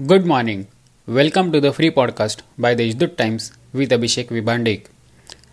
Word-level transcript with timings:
Good 0.00 0.24
morning. 0.24 0.68
Welcome 1.06 1.52
to 1.52 1.60
the 1.60 1.70
free 1.70 1.90
podcast 1.90 2.40
by 2.56 2.74
the 2.74 2.90
Deshdoot 2.90 3.18
Times 3.18 3.52
with 3.74 3.90
Abhishek 3.90 4.28
Vibhandik. 4.28 4.86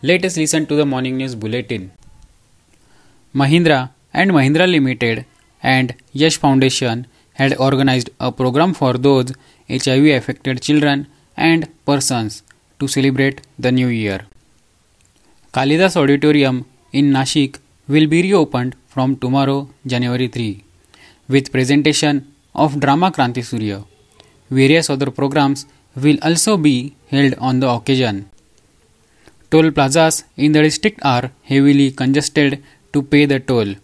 Let 0.00 0.24
us 0.24 0.36
listen 0.36 0.64
to 0.66 0.76
the 0.76 0.86
morning 0.86 1.16
news 1.16 1.34
bulletin. 1.34 1.90
Mahindra 3.34 3.90
and 4.14 4.30
Mahindra 4.30 4.70
Limited 4.70 5.26
and 5.60 5.92
Yash 6.12 6.36
Foundation 6.36 7.08
had 7.32 7.56
organized 7.58 8.10
a 8.20 8.30
program 8.30 8.74
for 8.74 8.92
those 8.92 9.32
HIV 9.68 10.06
affected 10.20 10.62
children 10.62 11.08
and 11.36 11.68
persons 11.84 12.44
to 12.78 12.86
celebrate 12.86 13.40
the 13.58 13.72
new 13.72 13.88
year. 13.88 14.20
Kalidas 15.52 15.96
Auditorium 15.96 16.64
in 16.92 17.10
Nashik 17.10 17.58
will 17.88 18.06
be 18.06 18.22
reopened 18.22 18.76
from 18.86 19.16
tomorrow, 19.16 19.68
January 19.84 20.28
3, 20.28 20.62
with 21.28 21.50
presentation 21.50 22.32
of 22.54 22.78
drama 22.78 23.10
Kranti 23.10 23.44
Surya. 23.44 23.82
Various 24.50 24.88
other 24.90 25.10
programs 25.10 25.66
will 25.94 26.18
also 26.22 26.56
be 26.56 26.94
held 27.08 27.34
on 27.38 27.60
the 27.60 27.68
occasion. 27.68 28.30
Toll 29.50 29.70
plazas 29.70 30.24
in 30.36 30.52
the 30.52 30.62
district 30.62 31.00
are 31.02 31.30
heavily 31.42 31.90
congested 31.90 32.62
to 32.92 33.02
pay 33.02 33.24
the 33.26 33.40
toll. 33.40 33.74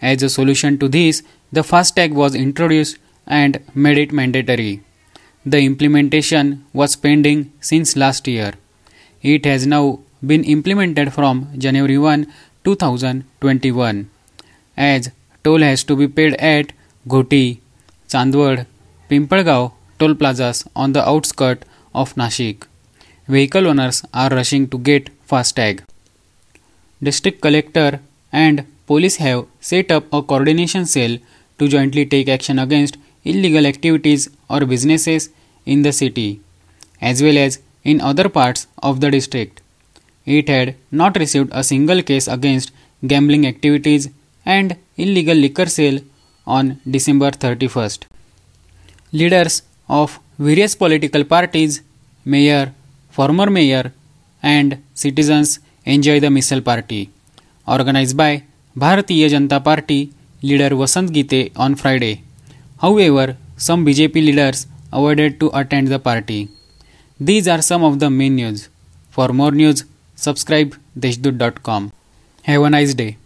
As 0.00 0.22
a 0.22 0.28
solution 0.28 0.78
to 0.78 0.88
this, 0.88 1.22
the 1.52 1.62
FASTag 1.62 2.12
was 2.12 2.34
introduced 2.34 2.98
and 3.26 3.60
made 3.74 3.98
it 3.98 4.12
mandatory. 4.12 4.82
The 5.44 5.60
implementation 5.60 6.64
was 6.72 6.96
pending 6.96 7.52
since 7.60 7.96
last 7.96 8.28
year. 8.28 8.54
It 9.22 9.44
has 9.44 9.66
now 9.66 10.00
been 10.24 10.44
implemented 10.44 11.12
from 11.12 11.48
January 11.56 11.98
1, 11.98 12.26
2021. 12.64 14.10
As 14.76 15.10
toll 15.42 15.60
has 15.60 15.84
to 15.84 15.96
be 15.96 16.06
paid 16.06 16.34
at 16.34 16.72
Ghoti, 17.08 17.60
Chandwad, 18.08 18.66
Pimpalgaon, 19.10 19.72
toll 19.98 20.14
plazas 20.14 20.64
on 20.74 20.92
the 20.92 21.06
outskirts 21.08 21.66
of 21.94 22.14
Nashik. 22.14 22.64
Vehicle 23.26 23.66
owners 23.68 24.02
are 24.14 24.30
rushing 24.30 24.68
to 24.68 24.78
get 24.78 25.10
FASTag. 25.28 25.82
District 27.02 27.40
Collector 27.40 28.00
and 28.32 28.66
police 28.86 29.16
have 29.16 29.46
set 29.60 29.90
up 29.92 30.04
a 30.12 30.22
coordination 30.22 30.86
cell 30.86 31.18
to 31.58 31.68
jointly 31.68 32.06
take 32.06 32.28
action 32.28 32.58
against 32.58 32.96
illegal 33.24 33.66
activities 33.66 34.28
or 34.48 34.64
businesses 34.64 35.30
in 35.66 35.82
the 35.82 35.92
city, 35.92 36.40
as 37.00 37.22
well 37.22 37.36
as 37.36 37.60
in 37.84 38.00
other 38.00 38.28
parts 38.28 38.66
of 38.82 39.00
the 39.00 39.10
district. 39.10 39.60
It 40.24 40.48
had 40.48 40.76
not 40.90 41.16
received 41.16 41.50
a 41.52 41.64
single 41.64 42.02
case 42.02 42.28
against 42.28 42.72
gambling 43.06 43.46
activities 43.46 44.08
and 44.44 44.76
illegal 44.96 45.36
liquor 45.36 45.66
sale 45.66 46.00
on 46.46 46.80
December 46.90 47.30
31st. 47.30 48.04
Leaders 49.12 49.62
of 49.88 50.18
various 50.38 50.74
political 50.74 51.24
parties, 51.24 51.82
mayor, 52.24 52.72
former 53.10 53.50
mayor, 53.50 53.92
and 54.42 54.82
citizens 54.94 55.60
enjoy 55.84 56.20
the 56.20 56.28
misal 56.28 56.64
party, 56.64 57.10
organized 57.66 58.16
by 58.16 58.42
Bharatiya 58.76 59.28
Janata 59.30 59.62
Party 59.62 60.12
leader 60.42 60.70
Vasant 60.70 61.12
Gite 61.12 61.52
on 61.56 61.74
Friday. 61.74 62.22
However, 62.80 63.36
some 63.56 63.84
BJP 63.84 64.14
leaders 64.14 64.66
avoided 64.92 65.40
to 65.40 65.50
attend 65.52 65.88
the 65.88 65.98
party. 65.98 66.48
These 67.18 67.48
are 67.48 67.60
some 67.60 67.82
of 67.82 67.98
the 67.98 68.10
main 68.10 68.36
news. 68.36 68.68
For 69.10 69.28
more 69.28 69.50
news, 69.50 69.84
subscribe 70.14 70.76
deshdoot.com. 70.98 71.92
Have 72.44 72.62
a 72.62 72.70
nice 72.70 72.94
day. 72.94 73.16